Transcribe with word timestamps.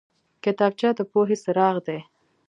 کتابچه 0.43 0.89
د 0.97 0.99
پوهې 1.11 1.35
څراغ 1.43 1.75
دی 1.87 1.99